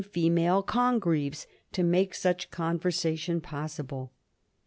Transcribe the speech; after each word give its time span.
female 0.09 0.63
Congreves 0.63 1.45
to 1.71 1.83
make 1.83 2.15
such 2.15 2.49
conversation 2.49 3.39
possible. 3.39 4.11